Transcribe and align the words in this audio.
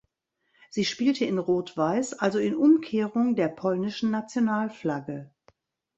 Sie 0.71 0.83
spielte 0.83 1.25
in 1.25 1.37
rot-weiß, 1.37 2.17
also 2.17 2.39
in 2.39 2.55
Umkehrung 2.55 3.35
der 3.35 3.49
polnischen 3.49 4.09
Nationalflagge. 4.09 5.29